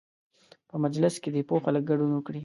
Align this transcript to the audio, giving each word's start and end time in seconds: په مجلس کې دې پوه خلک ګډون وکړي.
په 0.69 0.75
مجلس 0.83 1.15
کې 1.21 1.29
دې 1.35 1.41
پوه 1.47 1.59
خلک 1.65 1.83
ګډون 1.89 2.11
وکړي. 2.13 2.39